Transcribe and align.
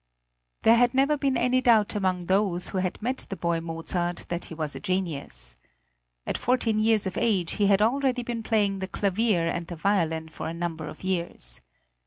There 0.63 0.77
had 0.77 0.95
never 0.95 1.15
been 1.15 1.37
any 1.37 1.61
doubt 1.61 1.93
among 1.93 2.25
those 2.25 2.69
who 2.69 2.79
had 2.79 2.99
met 3.03 3.27
the 3.29 3.35
boy 3.35 3.59
Mozart 3.61 4.25
that 4.29 4.45
he 4.45 4.55
was 4.55 4.75
a 4.75 4.79
genius. 4.79 5.55
At 6.25 6.39
fourteen 6.39 6.79
years 6.79 7.05
of 7.05 7.17
age 7.19 7.51
he 7.51 7.67
had 7.67 7.83
already 7.83 8.23
been 8.23 8.41
playing 8.41 8.79
the 8.79 8.87
clavier 8.87 9.45
and 9.47 9.67
the 9.67 9.75
violin 9.75 10.27
for 10.29 10.47
a 10.49 10.55
number 10.55 10.87
of 10.87 11.03
years. 11.03 11.61